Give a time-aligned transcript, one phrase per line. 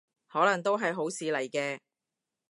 [0.29, 1.79] 可能都係好事嚟嘅